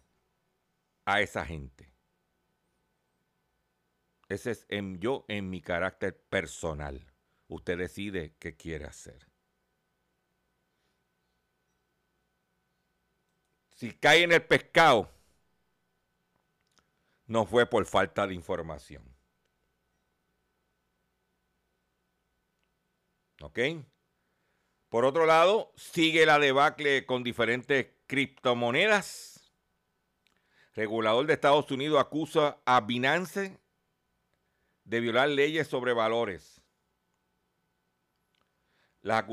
[1.05, 1.93] a esa gente.
[4.29, 7.13] Ese es en, yo en mi carácter personal.
[7.49, 9.27] Usted decide qué quiere hacer.
[13.75, 15.11] Si cae en el pescado,
[17.27, 19.03] no fue por falta de información.
[23.41, 23.59] ¿Ok?
[24.89, 29.53] Por otro lado, sigue la debacle con diferentes criptomonedas.
[30.75, 33.59] Regulador de Estados Unidos acusa a Binance
[34.85, 36.61] de violar leyes sobre valores.
[39.03, 39.25] Las,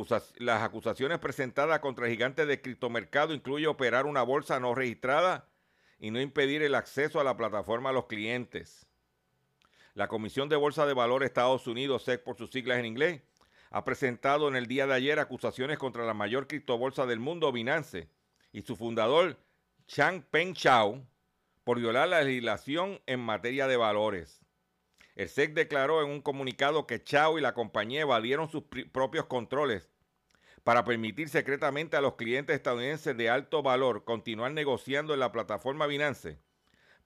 [0.62, 5.50] acusaciones presentadas contra el gigante de criptomercado incluyen operar una bolsa no registrada
[5.98, 8.86] y no impedir el acceso a la plataforma a los clientes.
[9.94, 13.22] La Comisión de Bolsa de Valores Estados Unidos, SEC por sus siglas en inglés,
[13.72, 18.10] ha presentado en el día de ayer acusaciones contra la mayor criptobolsa del mundo, Binance,
[18.56, 19.38] y su fundador,
[19.86, 21.06] Chang Peng Chao,
[21.65, 24.39] por violar la legislación en materia de valores.
[25.15, 28.63] El SEC declaró en un comunicado que Chao y la compañía evadieron sus
[28.94, 29.91] propios controles
[30.63, 35.86] para permitir secretamente a los clientes estadounidenses de alto valor continuar negociando en la plataforma
[35.86, 36.39] Binance,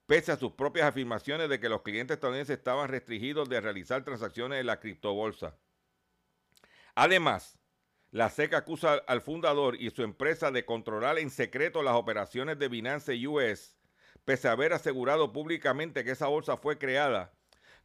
[0.06, 4.60] pese a sus propias afirmaciones de que los clientes estadounidenses estaban restringidos de realizar transacciones
[4.60, 5.58] en la criptobolsa.
[6.94, 7.59] Además,
[8.12, 12.68] la SEC acusa al fundador y su empresa de controlar en secreto las operaciones de
[12.68, 13.78] Binance US,
[14.26, 17.32] pese a haber asegurado públicamente que esa bolsa fue creada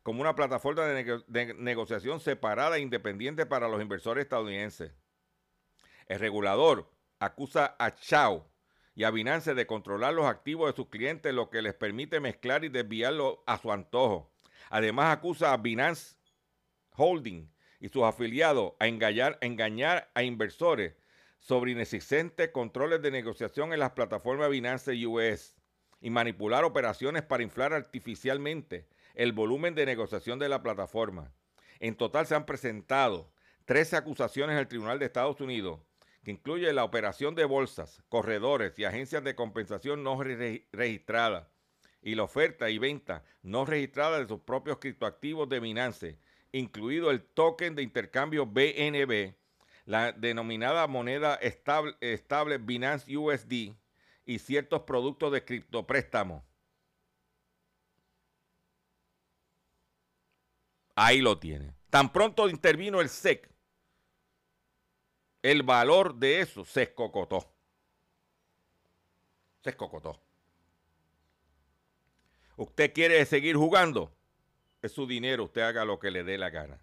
[0.02, 4.92] como una plataforma de, negociación separada e independiente para los inversores estadounidenses.
[6.06, 8.46] El regulador acusa a Chao
[8.94, 12.64] y a Binance de controlar los activos de sus clientes, lo que les permite mezclar
[12.64, 14.31] y desviarlo a su antojo.
[14.68, 16.16] Además, acusa a Binance
[16.90, 17.54] Holding
[17.85, 20.94] y sus afiliados a engañar, a inversores
[21.38, 25.54] sobre inexistentes controles de negociación en las plataformas Binance US
[26.00, 31.30] y manipular operaciones para inflar artificialmente el volumen de negociación de la plataforma.
[31.78, 33.30] En total se han presentado
[33.66, 35.80] 13 acusaciones al Tribunal de Estados Unidos,
[36.24, 41.48] que incluye la operación de bolsas, corredores y agencias de compensación no registradas
[42.00, 46.18] y la oferta y venta no registrada de sus propios criptoactivos de Binance,
[46.59, 49.35] incluido el token de intercambio BNB,
[49.87, 53.75] la denominada moneda estable, Binance USD
[54.25, 56.44] y ciertos productos de criptopréstamo.
[60.94, 61.75] Ahí lo tiene.
[61.90, 63.50] Tan pronto intervino el SEC,
[65.42, 67.52] el valor de eso se escocotó.
[69.65, 70.21] Se escocotó.
[72.57, 74.13] Usted quiere seguir jugando,
[74.85, 76.78] es su dinero, usted haga lo que le dé la gana.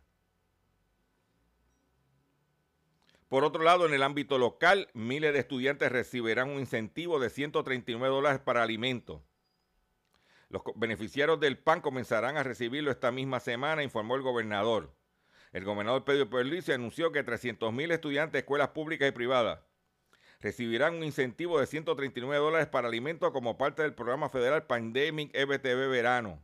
[3.30, 8.14] Por otro lado, en el ámbito local, miles de estudiantes recibirán un incentivo de 139
[8.14, 9.22] dólares para alimentos.
[10.50, 14.92] Los beneficiarios del PAN comenzarán a recibirlo esta misma semana, informó el gobernador.
[15.54, 19.60] El gobernador Pedro Pierluisi anunció que 300.000 estudiantes de escuelas públicas y privadas
[20.40, 25.88] recibirán un incentivo de 139 dólares para alimentos como parte del programa federal Pandemic EBTV
[25.88, 26.42] Verano.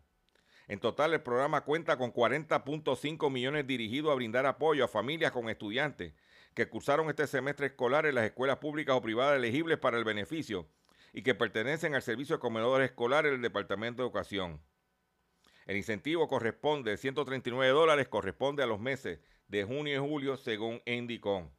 [0.68, 5.50] En total, el programa cuenta con 40.5 millones dirigidos a brindar apoyo a familias con
[5.50, 6.14] estudiantes
[6.54, 10.68] que cursaron este semestre escolar en las escuelas públicas o privadas elegibles para el beneficio
[11.14, 14.62] y que pertenecen al servicio de comedores escolares del Departamento de Educación.
[15.68, 21.50] El incentivo corresponde, 139 dólares, corresponde a los meses de junio y julio, según Endicon.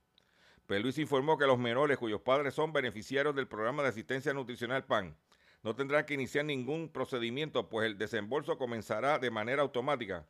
[0.69, 5.17] Luis informó que los menores cuyos padres son beneficiarios del programa de asistencia nutricional PAN
[5.63, 10.27] no tendrán que iniciar ningún procedimiento, pues el desembolso comenzará de manera automática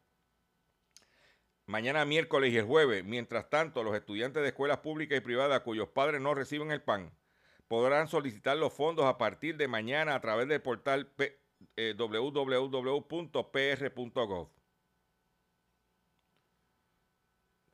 [1.68, 3.05] mañana miércoles y el jueves.
[3.05, 7.12] Mientras tanto, los estudiantes de escuelas públicas y privadas cuyos padres no reciben el PAN
[7.68, 11.12] podrán solicitar los fondos a partir de mañana a través del portal
[11.76, 12.89] eh, www.pr.gov.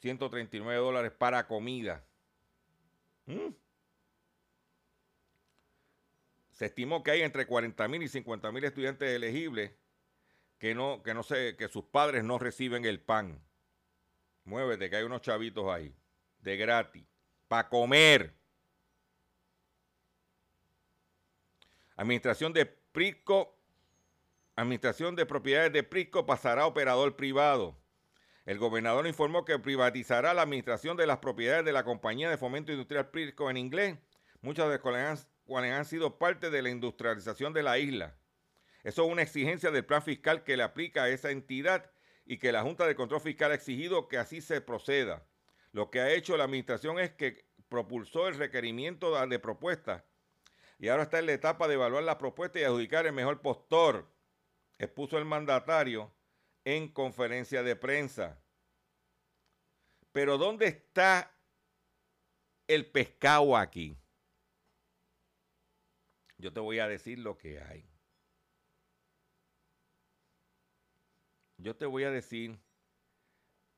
[0.00, 2.04] 139 dólares para comida.
[3.26, 3.54] ¿Mm?
[6.54, 9.72] Se estimó que hay entre 40 mil y 50 mil estudiantes elegibles
[10.58, 13.42] que no, que no que sus padres no reciben el pan.
[14.44, 15.94] Muévete, que hay unos chavitos ahí,
[16.38, 17.04] de gratis,
[17.48, 18.34] para comer.
[21.96, 23.56] Administración de Prisco,
[24.54, 27.76] Administración de Propiedades de Prisco pasará a operador privado.
[28.46, 32.70] El gobernador informó que privatizará la administración de las propiedades de la compañía de fomento
[32.70, 33.98] industrial Prisco en inglés,
[34.42, 38.16] muchas de las cuales han sido parte de la industrialización de la isla.
[38.82, 41.90] Eso es una exigencia del plan fiscal que le aplica a esa entidad
[42.26, 45.26] y que la Junta de Control Fiscal ha exigido que así se proceda.
[45.72, 50.04] Lo que ha hecho la administración es que propulsó el requerimiento de propuestas
[50.78, 54.06] y ahora está en la etapa de evaluar la propuesta y adjudicar el mejor postor,
[54.78, 56.12] expuso el mandatario
[56.64, 58.38] en conferencia de prensa.
[60.12, 61.32] Pero ¿dónde está
[62.66, 63.96] el pescado aquí?
[66.38, 67.88] Yo te voy a decir lo que hay.
[71.58, 72.58] Yo te voy a decir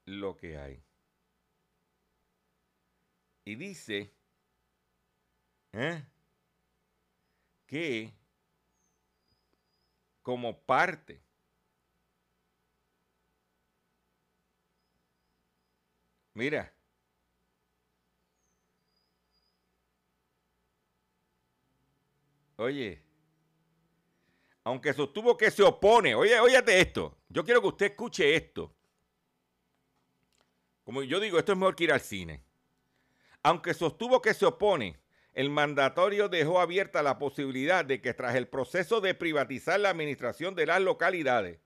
[0.04, 0.82] lo que hay.
[3.44, 4.12] Y dice
[5.72, 6.04] ¿eh?
[7.66, 8.12] que
[10.22, 11.26] como parte
[16.36, 16.75] Mira.
[22.56, 23.02] Oye,
[24.64, 28.74] aunque sostuvo que se opone, oye, óyate esto, yo quiero que usted escuche esto.
[30.82, 32.42] Como yo digo, esto es mejor que ir al cine.
[33.44, 34.98] Aunque sostuvo que se opone,
[35.34, 40.56] el mandatorio dejó abierta la posibilidad de que tras el proceso de privatizar la administración
[40.56, 41.60] de las localidades,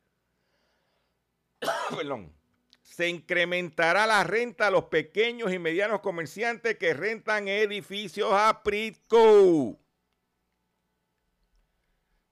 [1.97, 2.35] perdón,
[2.83, 9.80] se incrementará la renta a los pequeños y medianos comerciantes que rentan edificios a Pritco.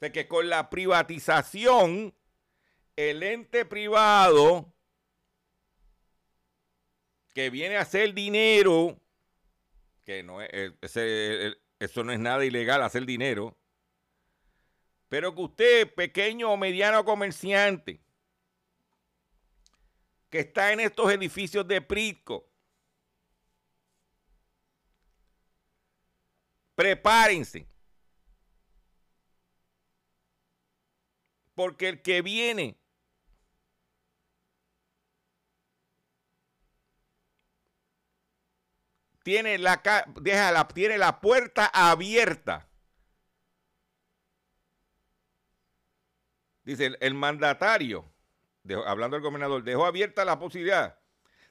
[0.01, 2.15] De que con la privatización,
[2.97, 4.73] el ente privado
[7.35, 9.01] que viene a hacer dinero,
[10.05, 13.57] que no es, eh, eso no es nada ilegal hacer dinero,
[15.09, 18.01] pero que usted, pequeño o mediano comerciante,
[20.31, 22.47] que está en estos edificios de Prisco.
[26.75, 27.67] Prepárense.
[31.59, 32.79] Porque el que viene
[39.25, 39.83] tiene la,
[40.21, 42.69] deja tiene la puerta abierta.
[46.63, 48.09] Dice el mandatario
[48.87, 51.01] hablando del gobernador, dejó abierta la posibilidad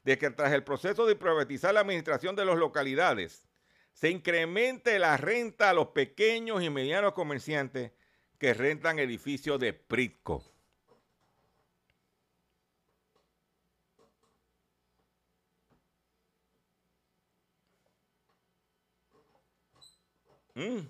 [0.04, 3.46] de que tras el proceso de privatizar la administración de las localidades,
[3.92, 7.92] se incremente la renta a los pequeños y medianos comerciantes
[8.38, 10.44] que rentan edificios de Pritco.
[20.54, 20.88] Mm.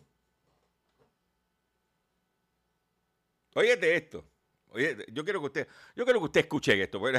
[3.55, 4.24] Óyete esto.
[4.70, 7.18] Oye, yo quiero que usted, yo quiero que usted escuche esto, porque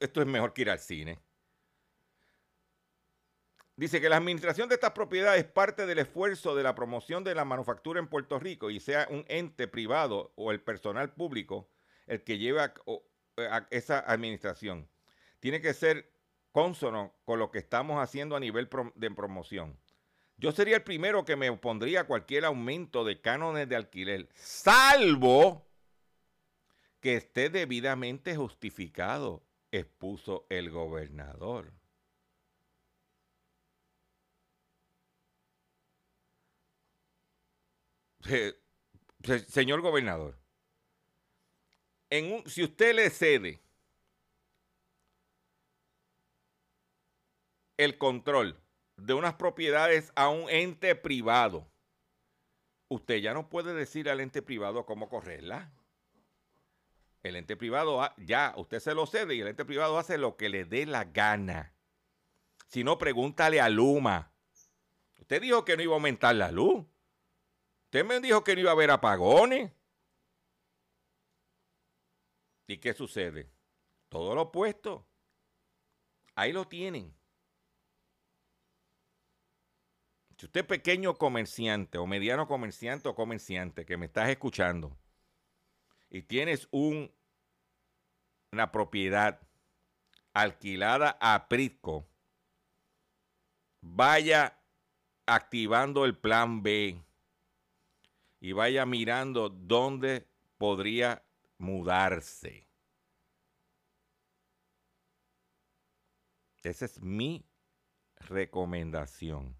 [0.00, 1.20] esto, es mejor que ir al cine.
[3.76, 7.34] Dice que la administración de estas propiedades es parte del esfuerzo de la promoción de
[7.34, 11.68] la manufactura en Puerto Rico y sea un ente privado o el personal público
[12.06, 12.74] el que lleva
[13.36, 14.88] a esa administración.
[15.40, 16.08] Tiene que ser
[16.52, 19.76] consono con lo que estamos haciendo a nivel de promoción.
[20.36, 25.66] Yo sería el primero que me opondría a cualquier aumento de cánones de alquiler, salvo
[27.00, 31.72] que esté debidamente justificado, expuso el gobernador.
[39.48, 40.38] Señor gobernador,
[42.10, 43.60] en si usted le cede
[47.76, 48.60] el control
[48.96, 51.70] de unas propiedades a un ente privado,
[52.88, 55.72] usted ya no puede decir al ente privado cómo correrla.
[57.22, 60.50] El ente privado ya, usted se lo cede y el ente privado hace lo que
[60.50, 61.74] le dé la gana.
[62.68, 64.30] Si no, pregúntale a Luma.
[65.20, 66.84] Usted dijo que no iba a aumentar la luz.
[67.94, 69.70] Usted me dijo que no iba a haber apagones.
[72.66, 73.48] ¿Y qué sucede?
[74.08, 75.06] Todo lo opuesto.
[76.34, 77.14] Ahí lo tienen.
[80.36, 84.98] Si usted es pequeño comerciante o mediano comerciante o comerciante que me estás escuchando
[86.10, 87.14] y tienes un,
[88.50, 89.40] una propiedad
[90.32, 92.08] alquilada a Prisco,
[93.80, 94.60] vaya
[95.26, 97.00] activando el plan B
[98.44, 100.28] y vaya mirando dónde
[100.58, 101.24] podría
[101.56, 102.68] mudarse.
[106.62, 107.48] Esa es mi
[108.16, 109.56] recomendación.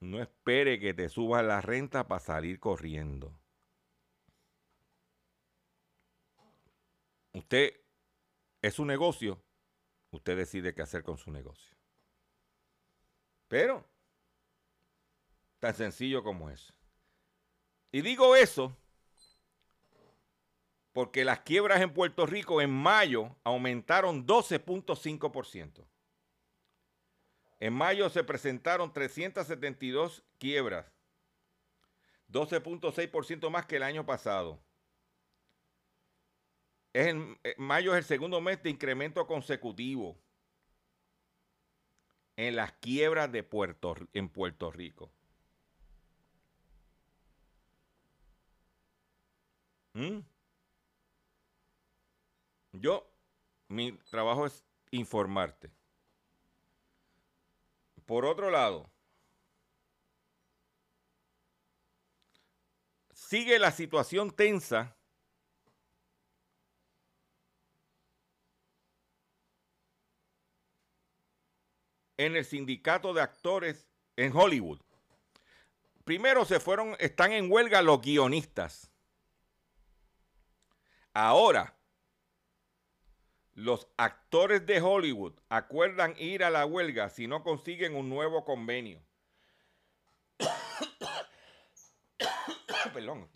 [0.00, 3.32] No espere que te suba la renta para salir corriendo.
[7.34, 7.80] Usted
[8.62, 9.40] es su negocio,
[10.10, 11.76] usted decide qué hacer con su negocio.
[13.46, 13.88] Pero,
[15.60, 16.74] tan sencillo como es.
[17.90, 18.76] Y digo eso
[20.92, 25.86] porque las quiebras en Puerto Rico en mayo aumentaron 12.5%.
[27.60, 30.92] En mayo se presentaron 372 quiebras,
[32.32, 34.60] 12.6% más que el año pasado.
[36.92, 40.18] En eh, mayo es el segundo mes de incremento consecutivo
[42.36, 45.12] en las quiebras de Puerto, en Puerto Rico.
[49.98, 50.20] ¿Mm?
[52.70, 53.10] Yo,
[53.66, 55.72] mi trabajo es informarte.
[58.06, 58.88] Por otro lado,
[63.12, 64.96] sigue la situación tensa
[72.16, 74.80] en el sindicato de actores en Hollywood.
[76.04, 78.92] Primero se fueron, están en huelga los guionistas.
[81.20, 81.76] Ahora
[83.54, 89.04] los actores de Hollywood acuerdan ir a la huelga si no consiguen un nuevo convenio.
[92.94, 93.28] Perdón.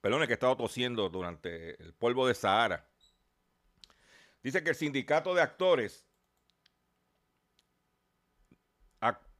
[0.00, 2.88] Perdón, es que he estado tosiendo durante el polvo de Sahara.
[4.42, 6.06] Dice que el sindicato de actores,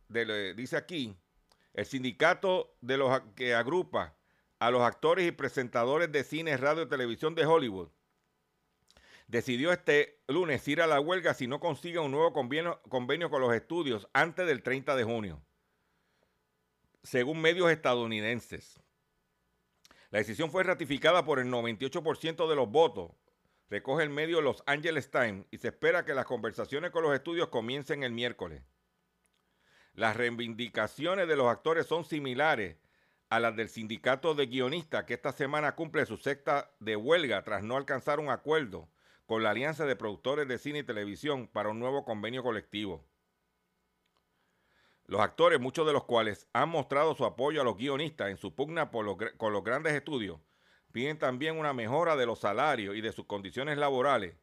[0.09, 1.17] dice aquí,
[1.73, 4.15] el sindicato de los que agrupa
[4.59, 7.91] a los actores y presentadores de cine, radio y televisión de Hollywood
[9.27, 13.55] decidió este lunes ir a la huelga si no consigue un nuevo convenio, con los
[13.55, 15.43] estudios antes del 30 de junio,
[17.03, 18.81] según medios estadounidenses.
[20.11, 23.11] La decisión fue ratificada por el 98% de los votos,
[23.69, 27.49] recoge el medio Los Angeles Times, y se espera que las conversaciones con los estudios
[27.49, 28.63] comiencen el miércoles.
[29.95, 32.77] Las reivindicaciones de los actores son similares
[33.29, 37.63] a las del sindicato de guionistas que esta semana cumple su sexta de huelga tras
[37.63, 38.89] no alcanzar un acuerdo
[39.27, 43.05] con la Alianza de Productores de Cine y Televisión para un nuevo convenio colectivo.
[45.07, 48.55] Los actores, muchos de los cuales han mostrado su apoyo a los guionistas en su
[48.55, 50.41] pugna con los grandes estudios,
[50.93, 54.37] piden también una mejora de los salarios y de sus condiciones laborales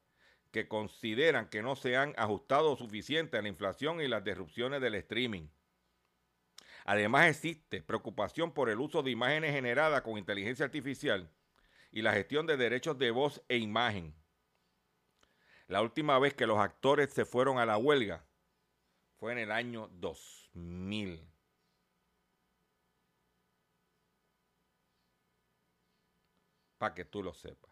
[0.51, 4.95] que consideran que no se han ajustado suficiente a la inflación y las disrupciones del
[4.95, 5.47] streaming.
[6.86, 11.29] Además existe preocupación por el uso de imágenes generadas con inteligencia artificial
[11.91, 14.13] y la gestión de derechos de voz e imagen.
[15.67, 18.25] La última vez que los actores se fueron a la huelga
[19.17, 21.25] fue en el año 2000.
[26.77, 27.71] Para que tú lo sepas.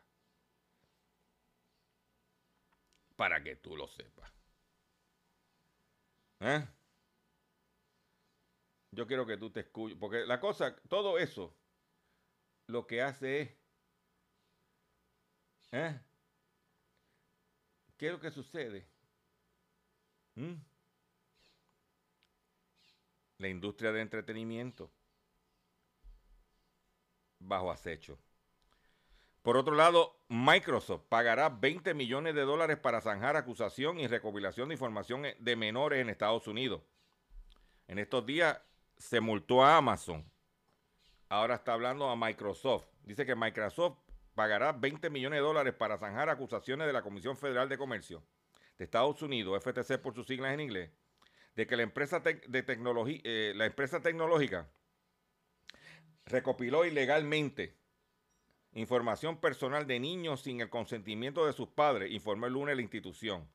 [3.18, 4.32] Para que tú lo sepas.
[6.39, 6.66] ¿Eh?
[8.92, 11.56] Yo quiero que tú te escuches, porque la cosa, todo eso,
[12.68, 13.50] lo que hace es,
[15.72, 16.00] ¿eh?
[17.98, 18.86] ¿Qué es lo que sucede?
[20.36, 20.56] ¿Mm?
[23.38, 24.92] La industria de entretenimiento
[27.39, 28.20] bajo acecho.
[29.42, 34.76] Por otro lado, Microsoft pagará 20 millones de dólares para zanjar acusación y recopilación de
[34.76, 36.82] información de menores en Estados Unidos.
[37.88, 38.62] En estos días
[39.02, 40.24] se multó a Amazon.
[41.28, 42.86] Ahora está hablando a Microsoft.
[43.04, 43.97] Dice que Microsoft
[44.36, 48.24] pagará 20 millones de dólares para zanjar acusaciones de la Comisión Federal de Comercio
[48.78, 50.91] de Estados Unidos, FTC por sus siglas en inglés,
[51.56, 54.72] de que la empresa, de eh, la empresa tecnológica
[56.26, 57.78] recopiló ilegalmente
[58.74, 63.49] información personal de niños sin el consentimiento de sus padres, informó el lunes la institución.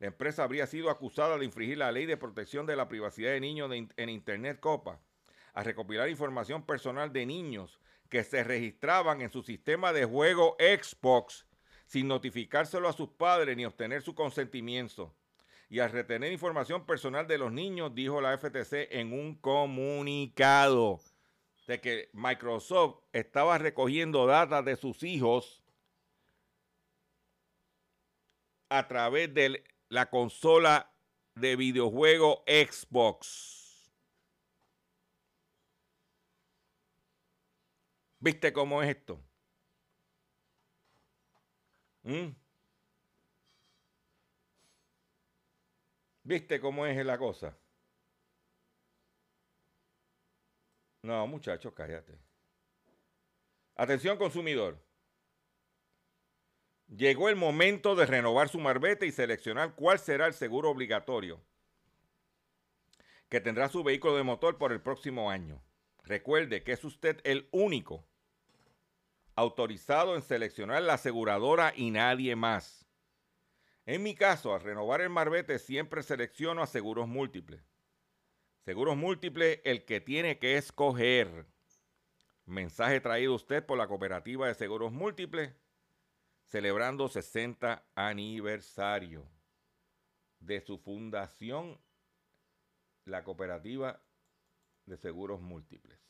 [0.00, 3.40] La empresa habría sido acusada de infringir la ley de protección de la privacidad de
[3.40, 4.98] niños en Internet COPA,
[5.52, 7.78] a recopilar información personal de niños
[8.08, 11.46] que se registraban en su sistema de juego Xbox
[11.86, 15.14] sin notificárselo a sus padres ni obtener su consentimiento.
[15.68, 21.00] Y al retener información personal de los niños, dijo la FTC en un comunicado
[21.66, 25.62] de que Microsoft estaba recogiendo datos de sus hijos
[28.68, 30.92] a través del la consola
[31.34, 33.92] de videojuego Xbox.
[38.20, 39.22] ¿Viste cómo es esto?
[42.02, 42.28] ¿Mm?
[46.22, 47.56] ¿Viste cómo es la cosa?
[51.02, 52.18] No, muchachos, cállate.
[53.74, 54.78] Atención consumidor.
[56.96, 61.40] Llegó el momento de renovar su marbete y seleccionar cuál será el seguro obligatorio
[63.28, 65.62] que tendrá su vehículo de motor por el próximo año.
[66.02, 68.04] Recuerde que es usted el único
[69.36, 72.88] autorizado en seleccionar la aseguradora y nadie más.
[73.86, 77.62] En mi caso, al renovar el marbete siempre selecciono a seguros múltiples.
[78.64, 81.46] Seguros múltiples, el que tiene que escoger.
[82.46, 85.54] Mensaje traído usted por la Cooperativa de Seguros Múltiples
[86.50, 89.30] celebrando 60 aniversario
[90.40, 91.80] de su fundación,
[93.04, 94.02] la Cooperativa
[94.84, 96.09] de Seguros Múltiples.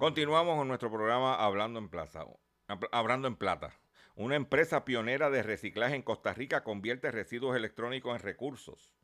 [0.00, 2.24] Continuamos con nuestro programa Hablando en Plaza.
[2.90, 3.78] Hablando en Plata.
[4.16, 8.94] Una empresa pionera de reciclaje en Costa Rica convierte residuos electrónicos en recursos.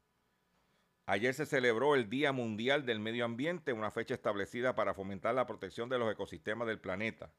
[1.05, 5.47] Ayer se celebró el Día Mundial del Medio Ambiente, una fecha establecida para fomentar la
[5.47, 7.30] protección de los ecosistemas del planeta.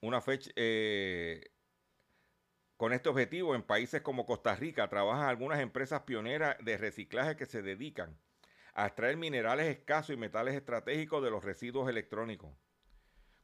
[0.00, 1.52] Una fecha eh,
[2.78, 7.44] con este objetivo en países como Costa Rica trabajan algunas empresas pioneras de reciclaje que
[7.44, 8.18] se dedican
[8.74, 12.50] a extraer minerales escasos y metales estratégicos de los residuos electrónicos.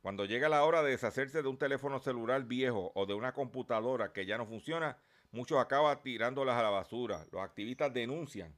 [0.01, 4.13] Cuando llega la hora de deshacerse de un teléfono celular viejo o de una computadora
[4.13, 4.99] que ya no funciona,
[5.33, 7.27] muchos acaban tirándolas a la basura.
[7.33, 8.55] Los activistas denuncian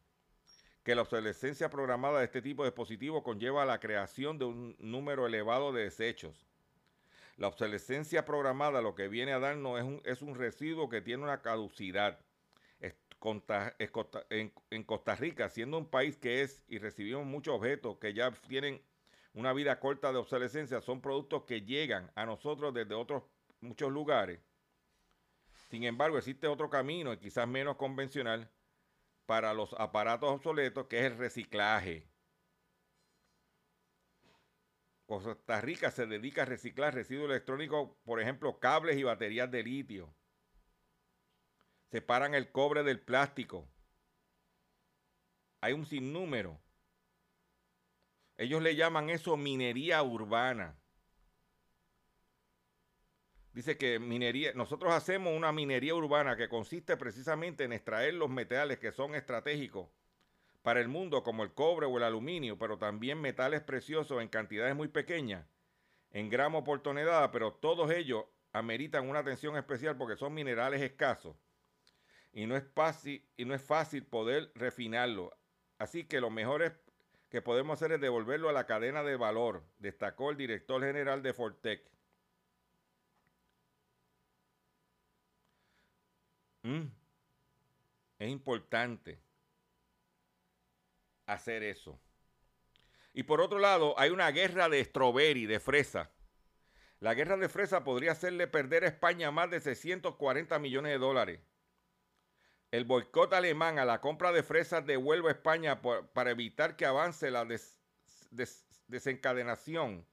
[0.85, 5.27] que la obsolescencia programada de este tipo de dispositivos conlleva la creación de un número
[5.27, 6.47] elevado de desechos.
[7.37, 11.23] La obsolescencia programada lo que viene a darnos es un, es un residuo que tiene
[11.23, 12.19] una caducidad.
[13.21, 18.81] En Costa Rica, siendo un país que es y recibimos muchos objetos que ya tienen
[19.35, 23.25] una vida corta de obsolescencia, son productos que llegan a nosotros desde otros
[23.61, 24.41] muchos lugares.
[25.71, 28.51] Sin embargo, existe otro camino, y quizás menos convencional,
[29.27, 32.09] para los aparatos obsoletos, que es el reciclaje.
[35.07, 40.14] Costa Rica se dedica a reciclar residuos electrónicos, por ejemplo, cables y baterías de litio.
[41.91, 43.66] Separan el cobre del plástico.
[45.61, 46.61] Hay un sinnúmero
[48.36, 50.76] Ellos le llaman eso minería urbana.
[53.53, 58.78] Dice que minería, nosotros hacemos una minería urbana que consiste precisamente en extraer los metales
[58.78, 59.89] que son estratégicos
[60.62, 64.76] para el mundo, como el cobre o el aluminio, pero también metales preciosos en cantidades
[64.76, 65.47] muy pequeñas,
[66.11, 71.36] en gramos por tonelada, pero todos ellos ameritan una atención especial porque son minerales escasos
[72.33, 75.37] y no es fácil, y no es fácil poder refinarlo.
[75.79, 76.81] Así que lo mejor
[77.29, 81.33] que podemos hacer es devolverlo a la cadena de valor, destacó el director general de
[81.33, 81.89] Fortec.
[86.62, 86.87] Mm.
[88.18, 89.20] Es importante
[91.26, 92.01] hacer eso.
[93.12, 96.11] Y por otro lado, hay una guerra de strawberry, de fresa.
[97.01, 101.41] La guerra de fresa podría hacerle perder a España más de 640 millones de dólares.
[102.71, 107.31] El boicot alemán a la compra de fresas devuelve a España para evitar que avance
[107.31, 107.47] la
[108.89, 110.07] desencadenación,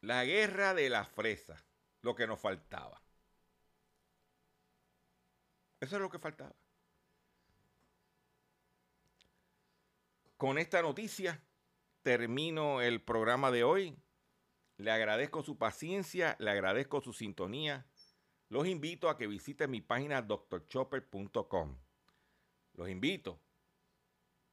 [0.00, 1.62] La guerra de la fresa.
[2.00, 3.02] Lo que nos faltaba.
[5.78, 6.59] Eso es lo que faltaba.
[10.40, 11.44] Con esta noticia
[12.00, 13.98] termino el programa de hoy.
[14.78, 17.86] Le agradezco su paciencia, le agradezco su sintonía.
[18.48, 21.76] Los invito a que visiten mi página drchopper.com.
[22.72, 23.38] Los invito.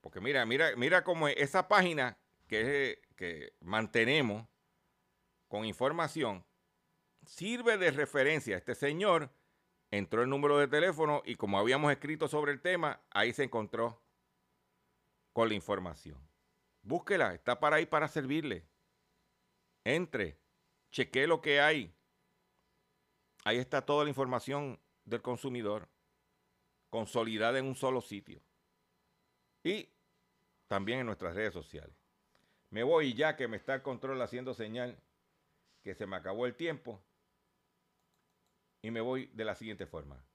[0.02, 2.18] Porque mira, mira, mira cómo esa página
[2.48, 4.46] que, que mantenemos
[5.48, 6.46] con información
[7.26, 8.58] sirve de referencia.
[8.58, 9.32] Este señor
[9.90, 14.04] entró el número de teléfono y como habíamos escrito sobre el tema, ahí se encontró
[15.38, 16.18] con la información.
[16.82, 18.68] Búsquela, está para ahí para servirle.
[19.84, 20.42] Entre,
[20.90, 21.96] chequee lo que hay.
[23.44, 25.90] Ahí está toda la información del consumidor,
[26.90, 28.42] consolidada en un solo sitio.
[29.64, 29.94] Y
[30.66, 31.96] también en nuestras redes sociales.
[32.72, 35.00] Me voy ya que me está el control haciendo señal
[35.84, 37.06] que se me acabó el tiempo.
[38.82, 40.26] Y me voy de la siguiente forma.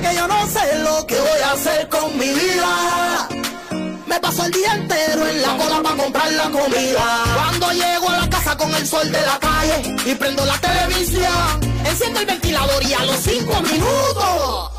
[0.00, 3.28] Que yo no sé lo que voy a hacer con mi vida.
[4.06, 7.24] Me paso el día entero en la cola para comprar la comida.
[7.34, 11.60] Cuando llego a la casa con el sol de la calle y prendo la televisión,
[11.84, 14.70] enciendo el ventilador y a los cinco minutos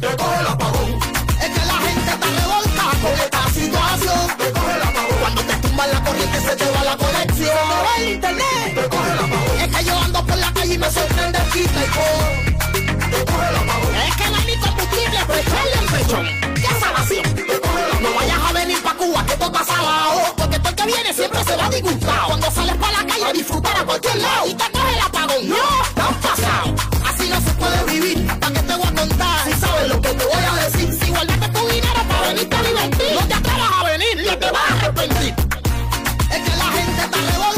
[0.00, 0.98] te coge el apagón.
[1.40, 4.36] Es que la gente está revolta con esta situación.
[4.38, 5.16] Te coge el apagón.
[5.20, 7.56] Cuando te tumban la corriente se te va la conexión.
[7.56, 8.74] Te va el internet.
[8.74, 9.60] Te coge el apagón.
[9.60, 11.80] Es que yo ando por la calle y me sorprende el quita.
[13.10, 13.87] Te coge el apagón
[15.34, 16.22] el pecho.
[18.00, 20.34] No vayas a venir pa' Cuba, que todo pasa salado.
[20.36, 22.26] Porque todo el que viene siempre se va disgustado.
[22.28, 25.48] Cuando sales pa' la calle a disfrutar a cualquier lado y te coge el apagón.
[25.48, 25.56] No,
[25.96, 26.74] no pasado,
[27.06, 28.27] así no se puede vivir.